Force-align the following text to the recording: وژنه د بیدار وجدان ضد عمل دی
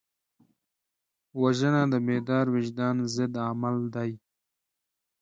وژنه 1.41 1.81
د 1.91 1.95
بیدار 2.07 2.45
وجدان 2.55 2.95
ضد 3.15 3.33
عمل 3.47 3.77
دی 3.95 4.11